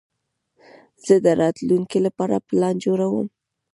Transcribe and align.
زه 1.05 1.15
د 1.25 1.27
راتلونکي 1.41 1.99
لپاره 2.05 2.43
پلان 2.47 2.75
جوړوم. 2.85 3.27